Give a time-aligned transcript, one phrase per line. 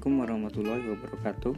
[0.00, 1.54] Assalamualaikum warahmatullahi wabarakatuh.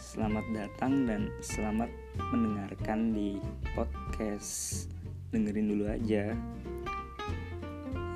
[0.00, 1.92] Selamat datang dan selamat
[2.32, 3.36] mendengarkan di
[3.76, 4.88] podcast
[5.28, 6.32] dengerin dulu aja.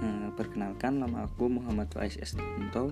[0.01, 2.89] Nah, perkenalkan nama aku Muhammad Faiz Estianto.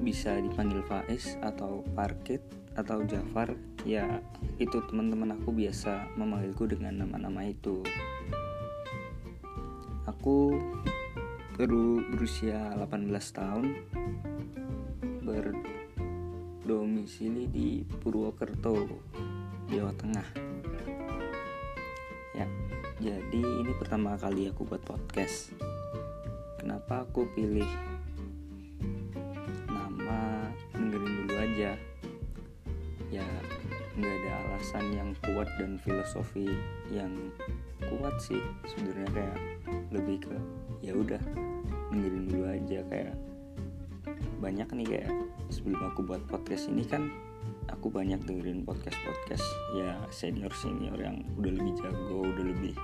[0.00, 2.40] Bisa dipanggil Faiz atau Parkit
[2.72, 3.52] atau Jafar.
[3.84, 4.24] Ya,
[4.56, 7.84] itu teman-teman aku biasa memanggilku dengan nama-nama itu.
[10.08, 10.56] Aku
[11.60, 13.66] baru berusia 18 tahun
[15.24, 18.86] berdomisili di Purwokerto
[19.72, 20.28] Jawa Tengah.
[22.34, 22.50] Ya
[23.02, 25.52] jadi ini pertama kali aku buat podcast.
[26.56, 27.68] Kenapa aku pilih
[29.68, 31.76] nama dengerin dulu aja?
[33.12, 33.26] Ya
[33.98, 36.48] nggak ada alasan yang kuat dan filosofi
[36.88, 37.12] yang
[37.92, 38.40] kuat sih
[38.72, 39.36] sebenarnya kayak
[39.92, 40.32] lebih ke
[40.80, 41.20] ya udah
[41.92, 43.12] dengerin dulu aja kayak
[44.38, 45.12] banyak nih kayak
[45.48, 47.08] sebelum aku buat podcast ini kan
[47.68, 52.76] aku banyak dengerin podcast podcast ya senior senior yang udah lebih jago udah lebih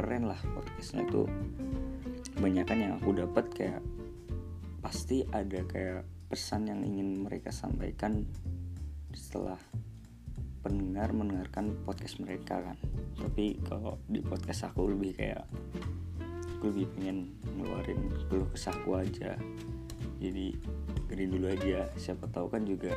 [0.00, 1.28] keren lah podcastnya tuh.
[2.36, 3.82] Kebanyakan yang aku dapat kayak
[4.80, 8.24] pasti ada kayak pesan yang ingin mereka sampaikan
[9.12, 9.58] setelah
[10.64, 12.78] pendengar mendengarkan podcast mereka kan.
[13.18, 15.44] Tapi kalau di podcast aku lebih kayak
[16.56, 18.00] aku lebih pengen ngeluarin
[18.32, 19.36] keluh kesahku aja
[20.20, 20.52] jadi
[21.08, 21.88] dengerin dulu aja.
[21.96, 22.92] Siapa tahu kan juga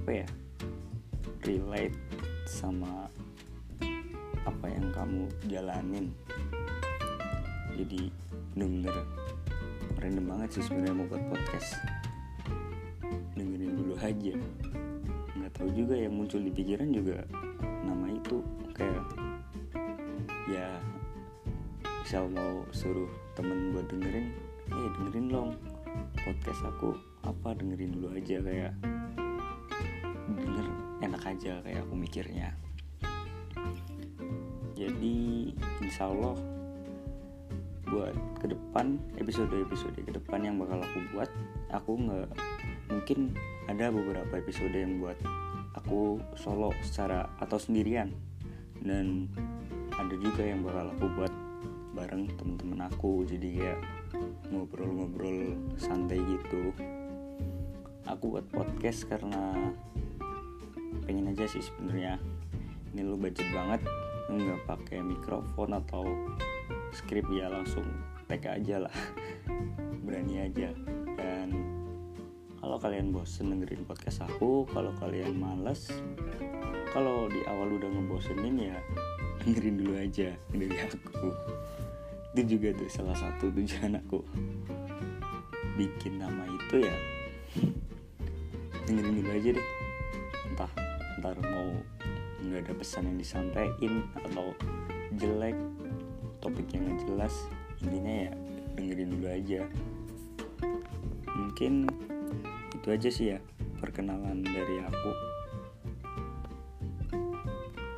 [0.00, 0.26] apa ya
[1.42, 1.98] relate
[2.46, 3.10] sama
[4.46, 6.14] apa yang kamu jalanin.
[7.74, 8.08] Jadi
[8.54, 8.94] bener-bener
[10.00, 11.76] random banget sih sebenarnya mau buat podcast.
[13.34, 14.34] Dengerin dulu aja.
[15.34, 17.26] Nggak tahu juga yang muncul di pikiran juga
[17.82, 18.38] nama itu.
[18.70, 19.02] Kayak
[20.46, 20.78] ya
[22.10, 23.06] misal mau suruh
[23.38, 24.34] temen buat dengerin
[24.70, 25.50] eh dengerin dong
[26.20, 28.72] podcast aku apa dengerin dulu aja kayak
[30.30, 30.66] denger
[31.04, 32.54] enak aja kayak aku mikirnya.
[34.76, 35.52] Jadi
[35.84, 36.36] insya Allah
[37.90, 41.30] buat ke depan episode-episode ke depan yang bakal aku buat
[41.74, 42.28] aku nggak
[42.88, 43.34] mungkin
[43.66, 45.18] ada beberapa episode yang buat
[45.74, 48.14] aku solo secara atau sendirian.
[48.80, 49.28] Dan
[49.92, 51.34] ada juga yang bakal aku buat
[51.94, 53.26] bareng temen-temen aku.
[53.26, 53.80] Jadi kayak
[54.50, 56.74] ngobrol-ngobrol santai gitu.
[58.06, 59.74] Aku buat podcast karena
[61.06, 62.18] pengen aja sih sebenarnya.
[62.94, 63.82] Ini lu budget banget
[64.30, 66.06] nggak pakai mikrofon atau
[66.94, 67.86] skrip ya langsung
[68.26, 68.96] tag aja lah.
[70.06, 70.74] Berani aja.
[71.18, 71.54] Dan
[72.60, 75.88] kalau kalian bosen dengerin podcast aku kalau kalian males
[76.92, 78.78] kalau di awal udah ngebosenin ya
[79.44, 81.28] dengerin dulu aja dari aku.
[82.36, 84.20] Itu juga tuh salah satu tujuan aku.
[85.80, 86.96] Bikin nama itu ya
[88.84, 89.68] dengerin dulu aja deh.
[90.50, 90.72] Entah
[91.20, 91.70] ntar mau
[92.40, 94.56] nggak ada pesan yang disampaikan atau
[95.16, 95.56] jelek
[96.40, 97.34] topiknya nggak jelas
[97.84, 98.32] intinya ya
[98.76, 99.60] dengerin dulu aja.
[101.30, 101.88] Mungkin
[102.76, 103.38] itu aja sih ya
[103.80, 105.12] perkenalan dari aku.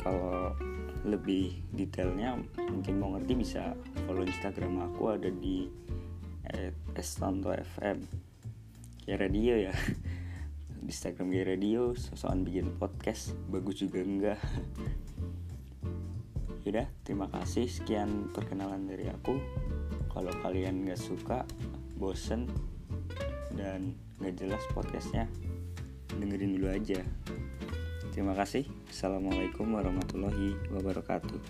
[0.03, 0.51] Kalau
[1.03, 3.75] lebih detailnya mungkin mau ngerti bisa
[4.07, 5.67] follow instagram aku ada di
[6.95, 7.99] estanto fm
[9.09, 9.75] ya radio ya
[10.87, 14.41] instagram ya radio sosokan bikin podcast bagus juga enggak
[16.63, 19.35] Yaudah, terima kasih sekian perkenalan dari aku.
[20.15, 21.43] Kalau kalian nggak suka,
[21.99, 22.47] bosen,
[23.59, 25.27] dan nggak jelas podcastnya,
[26.23, 27.03] dengerin dulu aja.
[28.13, 28.69] Terima kasih.
[28.93, 31.41] Assalamualaikum warahmatullahi wabarakatuh.